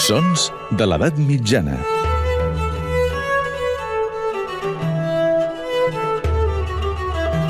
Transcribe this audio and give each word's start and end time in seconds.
Sons 0.00 0.46
de 0.80 0.86
l'edat 0.88 1.18
mitjana. 1.20 1.74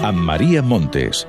Amb 0.09 0.25
Maria 0.27 0.63
Montes. 0.67 1.23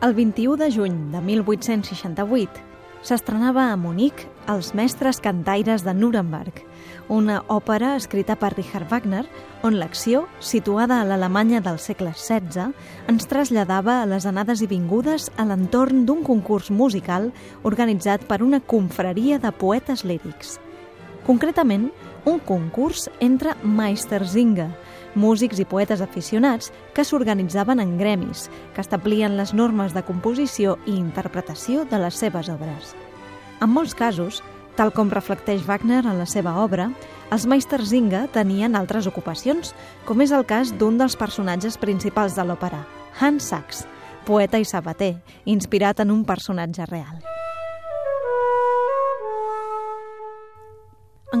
El 0.00 0.16
21 0.16 0.56
de 0.56 0.70
juny 0.72 0.96
de 1.12 1.20
1868 1.20 2.73
s'estrenava 3.04 3.68
a 3.70 3.76
Munic 3.76 4.24
Els 4.48 4.72
mestres 4.76 5.20
cantaires 5.24 5.84
de 5.84 5.92
Nuremberg, 5.96 6.58
una 7.08 7.38
òpera 7.52 7.94
escrita 7.96 8.34
per 8.36 8.50
Richard 8.52 8.90
Wagner 8.90 9.22
on 9.64 9.78
l'acció, 9.80 10.24
situada 10.40 10.98
a 11.00 11.06
l'Alemanya 11.08 11.62
del 11.64 11.78
segle 11.80 12.12
XVI, 12.12 12.72
ens 13.08 13.28
traslladava 13.28 14.00
a 14.02 14.08
les 14.08 14.26
anades 14.28 14.60
i 14.64 14.68
vingudes 14.68 15.30
a 15.36 15.46
l'entorn 15.48 16.04
d'un 16.04 16.24
concurs 16.24 16.68
musical 16.70 17.30
organitzat 17.62 18.24
per 18.28 18.42
una 18.44 18.60
confraria 18.60 19.38
de 19.40 19.52
poetes 19.52 20.04
lírics. 20.04 20.58
Concretament, 21.24 21.88
un 22.28 22.40
concurs 22.40 23.08
entre 23.20 23.56
Meistersinger, 23.64 24.70
músics 25.14 25.60
i 25.62 25.66
poetes 25.68 26.02
aficionats 26.04 26.72
que 26.94 27.04
s'organitzaven 27.04 27.80
en 27.80 27.96
gremis, 27.98 28.48
que 28.74 28.82
establien 28.82 29.36
les 29.38 29.54
normes 29.54 29.94
de 29.94 30.02
composició 30.02 30.78
i 30.86 30.96
interpretació 30.96 31.84
de 31.90 32.00
les 32.02 32.18
seves 32.18 32.50
obres. 32.52 32.94
En 33.62 33.70
molts 33.70 33.94
casos, 33.94 34.42
tal 34.76 34.92
com 34.92 35.10
reflecteix 35.10 35.64
Wagner 35.66 36.02
en 36.04 36.18
la 36.18 36.26
seva 36.26 36.56
obra, 36.62 36.90
els 37.32 37.46
Meistersinger 37.50 38.26
tenien 38.34 38.76
altres 38.76 39.06
ocupacions, 39.10 39.74
com 40.04 40.20
és 40.22 40.34
el 40.34 40.46
cas 40.46 40.74
d'un 40.78 40.98
dels 41.00 41.16
personatges 41.16 41.78
principals 41.78 42.36
de 42.38 42.46
l'òpera, 42.46 42.84
Hans 43.20 43.50
Sachs, 43.50 43.86
poeta 44.26 44.58
i 44.58 44.66
sabater, 44.68 45.14
inspirat 45.44 46.02
en 46.04 46.10
un 46.14 46.24
personatge 46.24 46.86
real. 46.90 47.33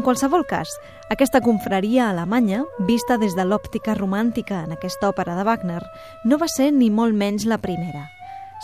Qualsevol 0.04 0.44
cas, 0.46 0.68
aquesta 1.10 1.40
confraria 1.40 2.10
alemanya, 2.10 2.62
vista 2.86 3.16
des 3.18 3.34
de 3.34 3.44
l'òptica 3.48 3.96
romàntica 3.96 4.60
en 4.62 4.74
aquesta 4.76 5.08
òpera 5.08 5.34
de 5.38 5.44
Wagner, 5.48 5.80
no 6.28 6.38
va 6.38 6.48
ser 6.52 6.70
ni 6.76 6.90
molt 6.92 7.16
menys 7.16 7.48
la 7.48 7.58
primera. 7.58 8.04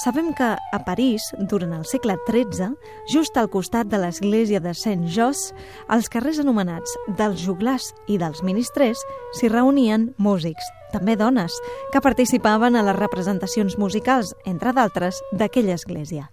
Sabem 0.01 0.31
que 0.33 0.47
a 0.57 0.79
París, 0.85 1.25
durant 1.51 1.73
el 1.77 1.85
segle 1.85 2.15
XIII, 2.29 2.77
just 3.11 3.37
al 3.37 3.51
costat 3.53 3.89
de 3.91 3.99
l'església 4.01 4.61
de 4.61 4.73
Saint-Jos, 4.73 5.51
als 5.89 6.09
carrers 6.13 6.41
anomenats 6.41 6.95
dels 7.19 7.43
juglars 7.43 7.91
i 8.07 8.17
dels 8.21 8.45
ministrers, 8.47 9.03
s'hi 9.37 9.51
reunien 9.53 10.13
músics, 10.17 10.65
també 10.93 11.17
dones, 11.21 11.57
que 11.93 12.05
participaven 12.05 12.77
a 12.77 12.85
les 12.87 12.97
representacions 12.97 13.77
musicals, 13.79 14.33
entre 14.45 14.73
d'altres, 14.73 15.21
d'aquella 15.33 15.77
església. 15.77 16.31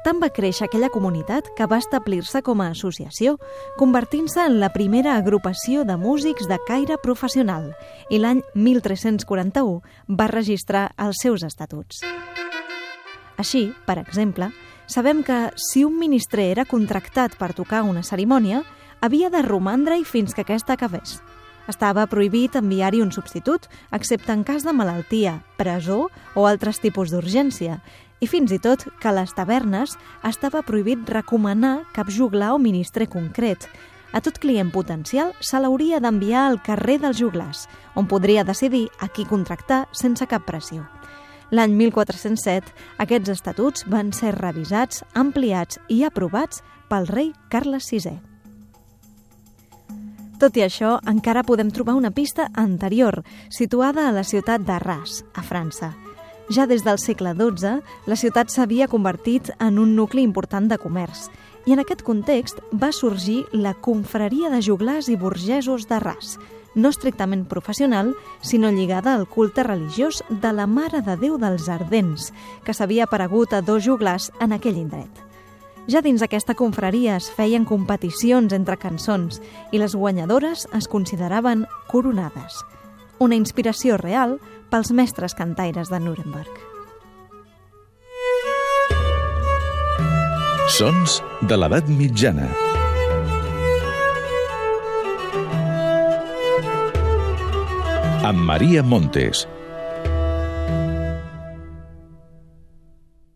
Tant 0.00 0.16
va 0.16 0.30
créixer 0.32 0.64
aquella 0.64 0.88
comunitat 0.88 1.50
que 1.58 1.66
va 1.68 1.76
establir-se 1.82 2.40
com 2.40 2.62
a 2.64 2.70
associació, 2.72 3.34
convertint-se 3.76 4.46
en 4.48 4.56
la 4.62 4.70
primera 4.72 5.18
agrupació 5.20 5.84
de 5.84 5.98
músics 6.00 6.48
de 6.48 6.56
caire 6.64 6.96
professional 7.02 7.74
i 8.08 8.16
l'any 8.22 8.40
1341 8.54 10.16
va 10.16 10.30
registrar 10.32 10.86
els 10.96 11.20
seus 11.20 11.44
estatuts. 11.44 12.00
Així, 13.36 13.66
per 13.84 13.98
exemple, 14.00 14.48
sabem 14.88 15.20
que 15.22 15.50
si 15.60 15.84
un 15.84 16.00
ministre 16.00 16.48
era 16.48 16.64
contractat 16.64 17.36
per 17.36 17.52
tocar 17.52 17.84
una 17.84 18.02
cerimònia, 18.02 18.64
havia 19.04 19.28
de 19.28 19.44
romandre-hi 19.44 20.08
fins 20.08 20.32
que 20.32 20.48
aquesta 20.48 20.80
acabés. 20.80 21.18
Estava 21.68 22.08
prohibit 22.08 22.56
enviar-hi 22.56 23.02
un 23.04 23.12
substitut, 23.12 23.68
excepte 23.92 24.32
en 24.32 24.48
cas 24.48 24.64
de 24.64 24.72
malaltia, 24.72 25.42
presó 25.60 26.08
o 26.34 26.46
altres 26.48 26.80
tipus 26.80 27.12
d'urgència, 27.12 27.82
i 28.20 28.28
fins 28.28 28.52
i 28.52 28.60
tot 28.60 28.84
que 29.00 29.08
a 29.08 29.14
les 29.16 29.32
tavernes 29.34 29.96
estava 30.28 30.62
prohibit 30.62 31.08
recomanar 31.08 31.80
cap 31.96 32.10
juglar 32.12 32.54
o 32.54 32.60
ministre 32.60 33.08
concret. 33.08 33.66
A 34.12 34.20
tot 34.20 34.40
client 34.42 34.72
potencial 34.74 35.32
se 35.40 35.58
l'hauria 35.60 36.00
d'enviar 36.00 36.46
al 36.48 36.60
carrer 36.62 36.98
dels 37.00 37.18
juglars, 37.18 37.66
on 37.94 38.08
podria 38.10 38.44
decidir 38.44 38.88
a 38.98 39.08
qui 39.08 39.24
contractar 39.24 39.86
sense 39.92 40.26
cap 40.26 40.44
pressió. 40.46 40.84
L'any 41.50 41.74
1407, 41.74 42.74
aquests 43.02 43.30
estatuts 43.32 43.86
van 43.90 44.12
ser 44.14 44.36
revisats, 44.36 45.02
ampliats 45.14 45.80
i 45.88 46.04
aprovats 46.06 46.62
pel 46.90 47.08
rei 47.10 47.32
Carles 47.50 47.90
VI. 47.90 48.18
Tot 50.40 50.56
i 50.56 50.62
això, 50.64 50.94
encara 51.10 51.42
podem 51.44 51.68
trobar 51.68 51.98
una 51.98 52.14
pista 52.16 52.48
anterior, 52.56 53.20
situada 53.52 54.08
a 54.08 54.14
la 54.14 54.24
ciutat 54.24 54.64
d'Arras, 54.64 55.20
a 55.36 55.42
França. 55.44 55.92
Ja 56.50 56.66
des 56.66 56.82
del 56.82 56.98
segle 56.98 57.30
XII, 57.38 57.78
la 58.10 58.16
ciutat 58.18 58.50
s'havia 58.50 58.88
convertit 58.90 59.52
en 59.62 59.78
un 59.78 59.92
nucli 59.94 60.24
important 60.26 60.66
de 60.66 60.80
comerç, 60.82 61.28
i 61.62 61.76
en 61.76 61.78
aquest 61.78 62.02
context 62.02 62.58
va 62.74 62.90
sorgir 62.90 63.44
la 63.52 63.76
confraria 63.78 64.50
de 64.50 64.58
juglars 64.58 65.06
i 65.06 65.14
burgesos 65.14 65.86
d'Arras, 65.86 66.40
no 66.74 66.90
estrictament 66.90 67.46
professional, 67.46 68.16
sinó 68.42 68.70
lligada 68.74 69.14
al 69.14 69.28
culte 69.28 69.62
religiós 69.62 70.24
de 70.28 70.52
la 70.52 70.66
Mare 70.66 71.04
de 71.06 71.16
Déu 71.22 71.38
dels 71.38 71.68
Ardents, 71.68 72.32
que 72.66 72.74
s'havia 72.74 73.06
aparegut 73.06 73.54
a 73.54 73.62
dos 73.62 73.84
juglars 73.86 74.32
en 74.40 74.50
aquell 74.50 74.82
indret. 74.82 75.22
Ja 75.86 76.02
dins 76.02 76.22
aquesta 76.22 76.58
confraria 76.58 77.14
es 77.16 77.30
feien 77.30 77.64
competicions 77.64 78.52
entre 78.52 78.78
cançons 78.78 79.38
i 79.70 79.78
les 79.78 79.94
guanyadores 79.94 80.66
es 80.74 80.90
consideraven 80.90 81.68
coronades. 81.86 82.64
Una 83.18 83.38
inspiració 83.38 83.96
real 84.00 84.40
pels 84.70 84.92
mestres 84.94 85.34
cantaires 85.34 85.90
de 85.90 85.98
Nuremberg. 86.00 86.60
Sons 90.70 91.18
de 91.50 91.56
l'edat 91.58 91.88
mitjana. 91.90 92.46
Amb 98.30 98.46
Maria 98.46 98.84
Montes. 98.86 99.48